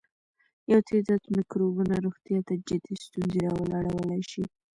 [0.71, 4.43] یو تعداد مکروبونه روغتیا ته جدي ستونزې راولاړولای شي.